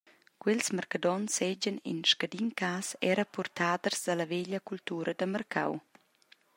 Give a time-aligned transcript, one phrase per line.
[0.43, 5.71] Quels marcadonts seigien en scadin cass era purtaders dalla veglia cultura da marcau.